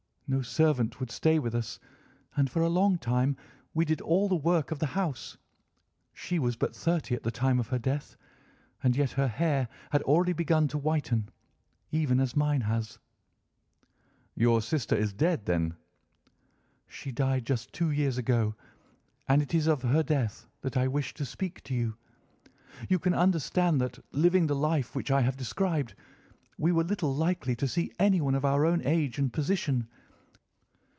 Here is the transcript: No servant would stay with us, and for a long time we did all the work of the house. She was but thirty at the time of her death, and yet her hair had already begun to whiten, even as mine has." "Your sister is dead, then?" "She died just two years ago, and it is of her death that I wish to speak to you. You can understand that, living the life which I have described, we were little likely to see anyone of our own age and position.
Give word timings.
No 0.33 0.41
servant 0.41 1.01
would 1.01 1.11
stay 1.11 1.39
with 1.39 1.53
us, 1.53 1.77
and 2.37 2.49
for 2.49 2.61
a 2.61 2.69
long 2.69 2.97
time 2.97 3.35
we 3.73 3.83
did 3.83 3.99
all 3.99 4.29
the 4.29 4.35
work 4.37 4.71
of 4.71 4.79
the 4.79 4.85
house. 4.95 5.35
She 6.13 6.39
was 6.39 6.55
but 6.55 6.73
thirty 6.73 7.13
at 7.15 7.23
the 7.23 7.31
time 7.31 7.59
of 7.59 7.67
her 7.67 7.77
death, 7.77 8.15
and 8.81 8.95
yet 8.95 9.11
her 9.11 9.27
hair 9.27 9.67
had 9.89 10.01
already 10.03 10.31
begun 10.31 10.69
to 10.69 10.77
whiten, 10.77 11.27
even 11.91 12.21
as 12.21 12.33
mine 12.33 12.61
has." 12.61 12.97
"Your 14.33 14.61
sister 14.61 14.95
is 14.95 15.11
dead, 15.11 15.45
then?" 15.47 15.75
"She 16.87 17.11
died 17.11 17.45
just 17.45 17.73
two 17.73 17.91
years 17.91 18.17
ago, 18.17 18.55
and 19.27 19.41
it 19.41 19.53
is 19.53 19.67
of 19.67 19.81
her 19.81 20.01
death 20.01 20.47
that 20.61 20.77
I 20.77 20.87
wish 20.87 21.13
to 21.15 21.25
speak 21.25 21.61
to 21.65 21.73
you. 21.73 21.97
You 22.87 22.99
can 22.99 23.13
understand 23.13 23.81
that, 23.81 23.99
living 24.13 24.47
the 24.47 24.55
life 24.55 24.95
which 24.95 25.11
I 25.11 25.19
have 25.23 25.35
described, 25.35 25.93
we 26.57 26.71
were 26.71 26.85
little 26.85 27.13
likely 27.13 27.53
to 27.57 27.67
see 27.67 27.91
anyone 27.99 28.35
of 28.35 28.45
our 28.45 28.65
own 28.65 28.81
age 28.85 29.19
and 29.19 29.33
position. 29.33 29.89